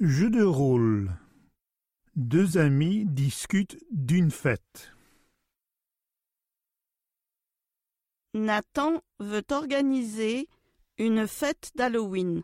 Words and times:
Jeu 0.00 0.30
de 0.30 0.42
rôle. 0.42 1.14
Deux 2.16 2.56
amis 2.56 3.04
discutent 3.04 3.76
d'une 3.90 4.30
fête. 4.30 4.94
Nathan 8.32 9.02
veut 9.18 9.44
organiser 9.50 10.48
une 10.96 11.28
fête 11.28 11.72
d'Halloween. 11.74 12.42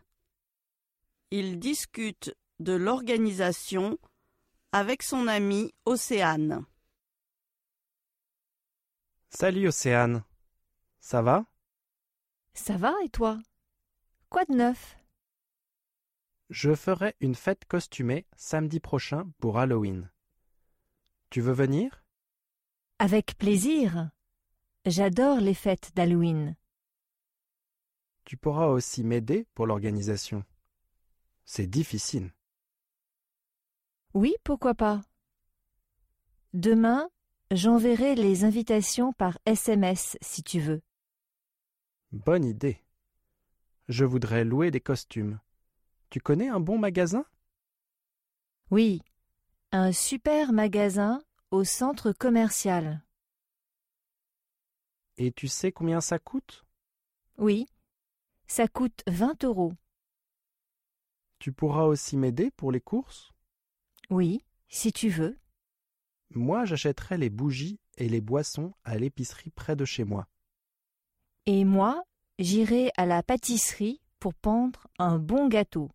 Il 1.31 1.57
discute 1.57 2.37
de 2.59 2.73
l'organisation 2.73 3.97
avec 4.71 5.01
son 5.01 5.27
ami 5.27 5.73
Océane. 5.85 6.63
Salut 9.29 9.69
Océane. 9.69 10.23
Ça 10.99 11.23
va? 11.23 11.43
Ça 12.53 12.77
va 12.77 12.93
et 13.03 13.09
toi? 13.09 13.39
Quoi 14.29 14.45
de 14.45 14.53
neuf? 14.53 14.96
Je 16.49 16.73
ferai 16.73 17.15
une 17.19 17.35
fête 17.35 17.65
costumée 17.65 18.25
samedi 18.37 18.79
prochain 18.79 19.29
pour 19.39 19.57
Halloween. 19.59 20.09
Tu 21.29 21.41
veux 21.41 21.53
venir? 21.53 22.05
Avec 22.99 23.37
plaisir. 23.37 24.09
J'adore 24.85 25.41
les 25.41 25.53
fêtes 25.53 25.91
d'Halloween. 25.93 26.55
Tu 28.23 28.37
pourras 28.37 28.67
aussi 28.67 29.03
m'aider 29.03 29.45
pour 29.53 29.67
l'organisation. 29.67 30.43
C'est 31.43 31.67
difficile. 31.67 32.31
Oui, 34.13 34.33
pourquoi 34.43 34.73
pas 34.73 35.01
Demain, 36.53 37.09
j'enverrai 37.51 38.15
les 38.15 38.45
invitations 38.45 39.11
par 39.11 39.37
SMS 39.45 40.17
si 40.21 40.43
tu 40.43 40.59
veux. 40.61 40.81
Bonne 42.13 42.45
idée. 42.45 42.81
Je 43.89 44.05
voudrais 44.05 44.45
louer 44.45 44.71
des 44.71 44.81
costumes. 44.81 45.39
Tu 46.09 46.21
connais 46.21 46.47
un 46.47 46.59
bon 46.59 46.77
magasin? 46.77 47.25
Oui, 48.71 49.01
un 49.71 49.91
super 49.91 50.53
magasin 50.53 51.21
au 51.51 51.63
centre 51.63 52.13
commercial. 52.13 53.03
Et 55.17 55.31
tu 55.31 55.47
sais 55.47 55.71
combien 55.71 55.99
ça 55.99 56.19
coûte? 56.19 56.65
Oui, 57.37 57.67
ça 58.47 58.67
coûte 58.67 59.03
20 59.07 59.43
euros. 59.43 59.73
Tu 61.39 61.51
pourras 61.51 61.83
aussi 61.83 62.15
m'aider 62.15 62.51
pour 62.51 62.71
les 62.71 62.81
courses? 62.81 63.31
Oui, 64.09 64.45
si 64.69 64.93
tu 64.93 65.09
veux. 65.09 65.37
Moi, 66.29 66.65
j'achèterai 66.65 67.17
les 67.17 67.29
bougies 67.29 67.79
et 67.97 68.07
les 68.07 68.21
boissons 68.21 68.73
à 68.83 68.97
l'épicerie 68.97 69.51
près 69.51 69.75
de 69.75 69.85
chez 69.85 70.03
moi. 70.03 70.27
Et 71.45 71.65
moi, 71.65 72.03
j'irai 72.39 72.91
à 72.97 73.05
la 73.05 73.23
pâtisserie 73.23 74.01
pour 74.19 74.33
pendre 74.33 74.87
un 74.99 75.19
bon 75.19 75.47
gâteau. 75.47 75.91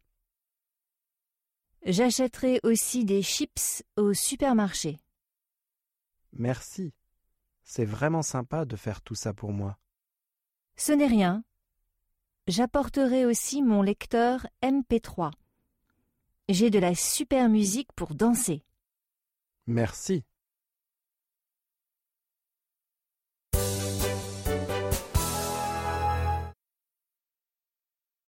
J'achèterai 1.85 2.61
aussi 2.63 3.05
des 3.05 3.23
chips 3.23 3.83
au 3.97 4.15
supermarché. 4.15 4.99
Merci. 6.33 6.93
C'est 7.65 7.85
vraiment 7.85 8.23
sympa 8.23 8.65
de 8.65 8.77
faire 8.77 9.01
tout 9.03 9.15
ça 9.15 9.35
pour 9.35 9.53
moi. 9.53 9.79
Ce 10.77 10.93
n'est 10.93 11.07
rien. 11.07 11.45
J'apporterai 12.47 13.27
aussi 13.27 13.63
mon 13.63 13.83
lecteur 13.83 14.47
MP3. 14.63 15.33
J'ai 16.49 16.71
de 16.71 16.79
la 16.79 16.95
super 16.95 17.49
musique 17.49 17.93
pour 17.95 18.15
danser. 18.15 18.65
Merci. 19.67 20.25